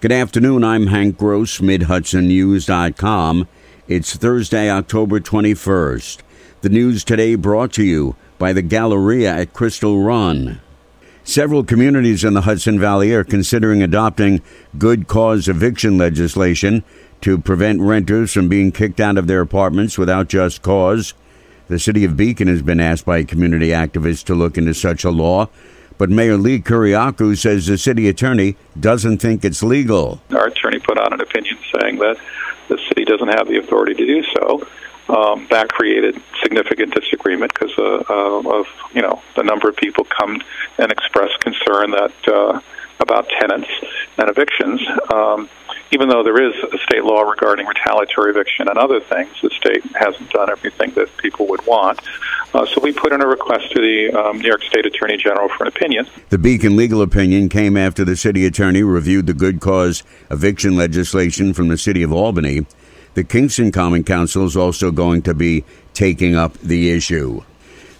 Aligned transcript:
Good 0.00 0.12
afternoon. 0.12 0.62
I'm 0.62 0.86
Hank 0.86 1.18
Gross, 1.18 1.58
MidHudsonNews.com. 1.58 3.48
It's 3.88 4.14
Thursday, 4.14 4.70
October 4.70 5.18
21st. 5.18 6.18
The 6.60 6.68
news 6.68 7.02
today 7.02 7.34
brought 7.34 7.72
to 7.72 7.82
you 7.82 8.14
by 8.38 8.52
the 8.52 8.62
Galleria 8.62 9.34
at 9.34 9.52
Crystal 9.52 10.00
Run. 10.00 10.60
Several 11.24 11.64
communities 11.64 12.22
in 12.22 12.34
the 12.34 12.42
Hudson 12.42 12.78
Valley 12.78 13.12
are 13.12 13.24
considering 13.24 13.82
adopting 13.82 14.40
good 14.78 15.08
cause 15.08 15.48
eviction 15.48 15.98
legislation 15.98 16.84
to 17.22 17.36
prevent 17.36 17.80
renters 17.80 18.32
from 18.32 18.48
being 18.48 18.70
kicked 18.70 19.00
out 19.00 19.18
of 19.18 19.26
their 19.26 19.40
apartments 19.40 19.98
without 19.98 20.28
just 20.28 20.62
cause. 20.62 21.12
The 21.66 21.80
city 21.80 22.04
of 22.04 22.16
Beacon 22.16 22.46
has 22.46 22.62
been 22.62 22.78
asked 22.78 23.04
by 23.04 23.24
community 23.24 23.70
activists 23.70 24.22
to 24.26 24.36
look 24.36 24.56
into 24.56 24.74
such 24.74 25.02
a 25.02 25.10
law. 25.10 25.48
But 25.98 26.10
Mayor 26.10 26.36
Lee 26.36 26.60
Kyriacou 26.60 27.36
says 27.36 27.66
the 27.66 27.76
city 27.76 28.08
attorney 28.08 28.56
doesn't 28.78 29.18
think 29.18 29.44
it's 29.44 29.62
legal. 29.62 30.20
Our 30.30 30.46
attorney 30.46 30.78
put 30.78 30.96
out 30.96 31.12
an 31.12 31.20
opinion 31.20 31.58
saying 31.74 31.98
that 31.98 32.16
the 32.68 32.78
city 32.88 33.04
doesn't 33.04 33.28
have 33.28 33.48
the 33.48 33.58
authority 33.58 33.94
to 33.94 34.06
do 34.06 34.22
so. 34.34 34.66
Um, 35.08 35.46
that 35.50 35.72
created 35.72 36.20
significant 36.42 36.94
disagreement 36.94 37.52
because 37.54 37.72
uh, 37.78 38.04
uh, 38.10 38.58
of 38.58 38.66
you 38.92 39.02
know 39.02 39.22
the 39.36 39.42
number 39.42 39.68
of 39.68 39.76
people 39.76 40.04
come 40.04 40.42
and 40.78 40.92
express 40.92 41.34
concern 41.38 41.90
that 41.92 42.12
uh, 42.28 42.60
about 43.00 43.28
tenants 43.40 43.68
and 44.18 44.28
evictions. 44.28 44.80
Um, 45.12 45.48
even 45.90 46.08
though 46.08 46.22
there 46.22 46.40
is 46.42 46.54
a 46.72 46.78
state 46.78 47.04
law 47.04 47.22
regarding 47.22 47.66
retaliatory 47.66 48.30
eviction 48.30 48.68
and 48.68 48.78
other 48.78 49.00
things, 49.00 49.30
the 49.42 49.50
state 49.50 49.84
hasn't 49.96 50.30
done 50.30 50.50
everything 50.50 50.90
that 50.92 51.14
people 51.16 51.46
would 51.48 51.64
want. 51.66 52.00
Uh, 52.54 52.66
so 52.66 52.80
we 52.80 52.92
put 52.92 53.12
in 53.12 53.22
a 53.22 53.26
request 53.26 53.70
to 53.72 53.80
the 53.80 54.12
um, 54.18 54.38
New 54.38 54.48
York 54.48 54.62
State 54.64 54.86
Attorney 54.86 55.16
General 55.16 55.48
for 55.48 55.64
an 55.64 55.68
opinion. 55.68 56.06
The 56.30 56.38
Beacon 56.38 56.76
legal 56.76 57.02
opinion 57.02 57.48
came 57.48 57.76
after 57.76 58.04
the 58.04 58.16
city 58.16 58.46
attorney 58.46 58.82
reviewed 58.82 59.26
the 59.26 59.34
good 59.34 59.60
cause 59.60 60.02
eviction 60.30 60.76
legislation 60.76 61.52
from 61.54 61.68
the 61.68 61.78
city 61.78 62.02
of 62.02 62.12
Albany. 62.12 62.66
The 63.14 63.24
Kingston 63.24 63.72
Common 63.72 64.04
Council 64.04 64.44
is 64.44 64.56
also 64.56 64.90
going 64.90 65.22
to 65.22 65.34
be 65.34 65.64
taking 65.94 66.36
up 66.36 66.54
the 66.58 66.90
issue. 66.90 67.42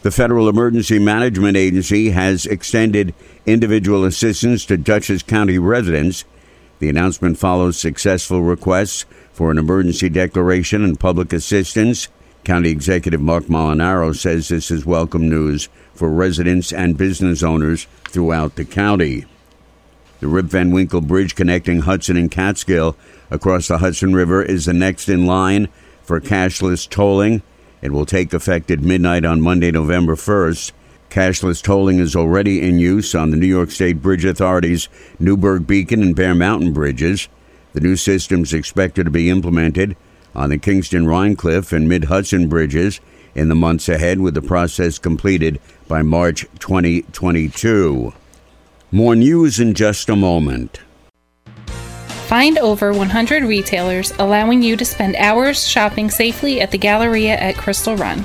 The 0.02 0.12
Federal 0.12 0.48
Emergency 0.48 1.00
Management 1.00 1.56
Agency 1.56 2.10
has 2.10 2.46
extended 2.46 3.14
individual 3.44 4.04
assistance 4.04 4.64
to 4.66 4.76
Dutchess 4.76 5.24
County 5.24 5.58
residents. 5.58 6.24
The 6.78 6.88
announcement 6.88 7.38
follows 7.38 7.78
successful 7.78 8.42
requests 8.42 9.04
for 9.32 9.50
an 9.50 9.58
emergency 9.58 10.08
declaration 10.08 10.84
and 10.84 10.98
public 10.98 11.32
assistance. 11.32 12.08
County 12.44 12.70
Executive 12.70 13.20
Marc 13.20 13.44
Molinaro 13.44 14.14
says 14.14 14.48
this 14.48 14.70
is 14.70 14.86
welcome 14.86 15.28
news 15.28 15.68
for 15.94 16.08
residents 16.08 16.72
and 16.72 16.96
business 16.96 17.42
owners 17.42 17.86
throughout 18.08 18.54
the 18.54 18.64
county. 18.64 19.24
The 20.20 20.28
Rip 20.28 20.46
Van 20.46 20.70
Winkle 20.70 21.00
Bridge 21.00 21.34
connecting 21.34 21.80
Hudson 21.80 22.16
and 22.16 22.30
Catskill 22.30 22.96
across 23.30 23.68
the 23.68 23.78
Hudson 23.78 24.14
River 24.14 24.42
is 24.42 24.64
the 24.64 24.72
next 24.72 25.08
in 25.08 25.26
line 25.26 25.68
for 26.02 26.20
cashless 26.20 26.88
tolling. 26.88 27.42
It 27.82 27.92
will 27.92 28.06
take 28.06 28.32
effect 28.32 28.70
at 28.70 28.80
midnight 28.80 29.24
on 29.24 29.40
Monday, 29.40 29.70
November 29.70 30.16
1st. 30.16 30.72
Cashless 31.10 31.62
tolling 31.62 31.98
is 31.98 32.14
already 32.14 32.60
in 32.60 32.78
use 32.78 33.14
on 33.14 33.30
the 33.30 33.36
New 33.36 33.46
York 33.46 33.70
State 33.70 34.02
Bridge 34.02 34.24
Authority's 34.24 34.88
Newburgh 35.18 35.66
Beacon 35.66 36.02
and 36.02 36.14
Bear 36.14 36.34
Mountain 36.34 36.72
bridges. 36.72 37.28
The 37.72 37.80
new 37.80 37.96
system 37.96 38.42
is 38.42 38.52
expected 38.52 39.04
to 39.04 39.10
be 39.10 39.30
implemented 39.30 39.96
on 40.34 40.50
the 40.50 40.58
Kingston 40.58 41.06
Rhinecliff 41.06 41.72
and 41.72 41.88
Mid 41.88 42.04
Hudson 42.04 42.48
bridges 42.48 43.00
in 43.34 43.48
the 43.48 43.54
months 43.54 43.88
ahead, 43.88 44.20
with 44.20 44.34
the 44.34 44.42
process 44.42 44.98
completed 44.98 45.60
by 45.86 46.02
March 46.02 46.46
2022. 46.58 48.12
More 48.90 49.16
news 49.16 49.60
in 49.60 49.74
just 49.74 50.08
a 50.08 50.16
moment. 50.16 50.80
Find 52.26 52.58
over 52.58 52.92
100 52.92 53.44
retailers 53.44 54.12
allowing 54.18 54.62
you 54.62 54.76
to 54.76 54.84
spend 54.84 55.16
hours 55.16 55.66
shopping 55.66 56.10
safely 56.10 56.60
at 56.60 56.70
the 56.70 56.78
Galleria 56.78 57.36
at 57.36 57.56
Crystal 57.56 57.96
Run. 57.96 58.24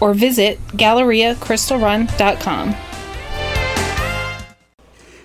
or 0.00 0.14
visit 0.14 0.58
GalleriaCrystalRun.com. 0.68 2.74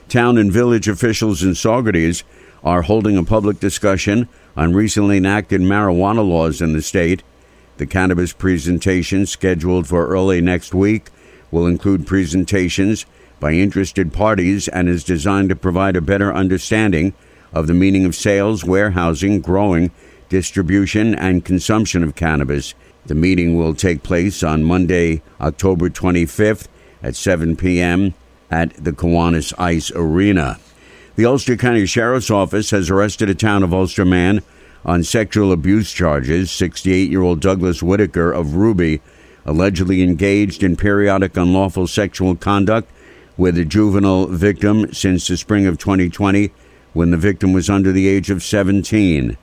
Town 0.08 0.38
and 0.38 0.52
village 0.52 0.88
officials 0.88 1.44
in 1.44 1.52
Saugerties 1.52 2.24
are 2.64 2.82
holding 2.82 3.18
a 3.18 3.24
public 3.24 3.60
discussion 3.60 4.28
on 4.58 4.74
recently 4.74 5.18
enacted 5.18 5.62
marijuana 5.62 6.28
laws 6.28 6.62
in 6.62 6.74
the 6.74 6.82
state. 6.82 7.24
The 7.78 7.86
cannabis 7.86 8.34
presentation, 8.34 9.26
scheduled 9.26 9.88
for 9.88 10.08
early 10.08 10.42
next 10.42 10.74
week, 10.74 11.10
will 11.52 11.68
include 11.68 12.08
presentations 12.08 13.06
by 13.40 13.54
interested 13.54 14.12
parties 14.12 14.68
and 14.68 14.90
is 14.90 15.04
designed 15.04 15.50
to 15.50 15.56
provide 15.56 15.96
a 15.96 16.02
better 16.02 16.34
understanding 16.34 17.14
of 17.54 17.68
the 17.68 17.74
meaning 17.74 18.06
of 18.06 18.16
sales, 18.16 18.64
warehousing, 18.64 19.42
growing, 19.42 19.92
distribution, 20.28 21.16
and 21.16 21.46
consumption 21.46 22.04
of 22.04 22.16
cannabis. 22.16 22.74
The 23.10 23.16
meeting 23.16 23.58
will 23.58 23.74
take 23.74 24.04
place 24.04 24.44
on 24.44 24.64
Monday, 24.64 25.24
October 25.42 25.90
25th 25.90 26.68
at 27.02 27.16
7 27.16 27.56
p.m. 27.56 28.14
at 28.52 28.76
the 28.76 28.92
Kiwanis 28.92 29.52
Ice 29.58 29.92
Arena. 29.96 30.60
The 31.16 31.26
Ulster 31.26 31.58
County 31.58 31.88
Sheriff's 31.88 32.30
Office 32.30 32.70
has 32.70 32.92
arrested 32.92 33.28
a 33.28 33.34
town 33.34 33.64
of 33.64 33.74
Ulster 33.74 34.06
man 34.06 34.44
on 34.86 35.02
sexual 35.02 35.52
abuse 35.52 35.92
charges. 35.92 36.52
68 36.52 37.10
year 37.10 37.24
old 37.24 37.40
Douglas 37.42 37.82
Whitaker 37.82 38.32
of 38.32 38.54
Ruby 38.54 39.02
allegedly 39.44 40.04
engaged 40.04 40.62
in 40.62 40.76
periodic 40.76 41.36
unlawful 41.36 41.88
sexual 41.88 42.36
conduct 42.36 42.92
with 43.38 43.58
a 43.58 43.66
juvenile 43.66 44.28
victim 44.28 44.94
since 44.94 45.28
the 45.28 45.36
spring 45.36 45.66
of 45.66 45.80
2020 45.80 46.52
when 46.94 47.10
the 47.10 47.18
victim 47.18 47.54
was 47.54 47.72
under 47.72 47.92
the 47.92 48.08
age 48.08 48.30
of 48.30 48.44
17. 48.44 49.36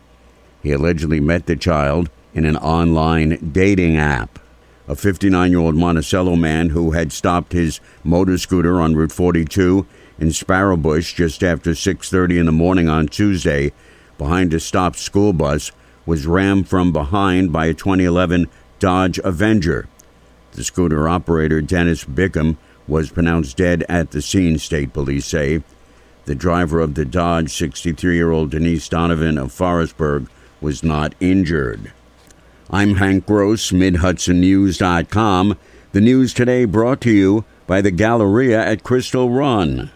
He 0.62 0.70
allegedly 0.70 1.18
met 1.18 1.46
the 1.46 1.56
child 1.56 2.10
in 2.36 2.44
an 2.44 2.56
online 2.58 3.50
dating 3.50 3.96
app. 3.96 4.38
A 4.86 4.94
59 4.94 5.50
year 5.50 5.58
old 5.58 5.74
Monticello 5.74 6.36
man 6.36 6.68
who 6.68 6.90
had 6.90 7.10
stopped 7.10 7.54
his 7.54 7.80
motor 8.04 8.36
scooter 8.36 8.78
on 8.78 8.94
Route 8.94 9.10
42 9.10 9.86
in 10.18 10.28
Sparrowbush 10.28 11.14
just 11.14 11.42
after 11.42 11.74
6:30 11.74 12.38
in 12.38 12.46
the 12.46 12.52
morning 12.52 12.88
on 12.90 13.08
Tuesday 13.08 13.72
behind 14.18 14.52
a 14.52 14.60
stopped 14.60 14.98
school 14.98 15.32
bus 15.32 15.72
was 16.04 16.26
rammed 16.26 16.68
from 16.68 16.92
behind 16.92 17.52
by 17.52 17.66
a 17.66 17.74
2011 17.74 18.48
Dodge 18.78 19.18
Avenger. 19.24 19.88
The 20.52 20.62
scooter 20.62 21.08
operator 21.08 21.62
Dennis 21.62 22.04
Bickham 22.04 22.58
was 22.86 23.10
pronounced 23.10 23.56
dead 23.56 23.82
at 23.88 24.10
the 24.10 24.20
scene, 24.20 24.58
state 24.58 24.92
police 24.92 25.24
say. 25.24 25.62
The 26.26 26.34
driver 26.34 26.80
of 26.80 26.96
the 26.96 27.06
Dodge, 27.06 27.50
63 27.50 28.14
year 28.14 28.30
old 28.30 28.50
Denise 28.50 28.90
Donovan 28.90 29.38
of 29.38 29.52
Forestburgh, 29.52 30.28
was 30.60 30.82
not 30.82 31.14
injured. 31.18 31.92
I'm 32.68 32.96
Hank 32.96 33.26
Gross, 33.26 33.70
MidHudsonNews.com. 33.70 35.56
The 35.92 36.00
news 36.00 36.34
today 36.34 36.64
brought 36.64 37.00
to 37.02 37.12
you 37.12 37.44
by 37.68 37.80
the 37.80 37.92
Galleria 37.92 38.60
at 38.60 38.82
Crystal 38.82 39.30
Run. 39.30 39.92